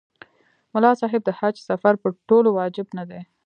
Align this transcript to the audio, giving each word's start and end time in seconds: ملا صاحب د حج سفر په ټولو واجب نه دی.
ملا 0.73 0.91
صاحب 1.01 1.21
د 1.25 1.29
حج 1.39 1.55
سفر 1.69 1.93
په 2.03 2.07
ټولو 2.29 2.49
واجب 2.59 2.87
نه 2.97 3.03
دی. 3.09 3.21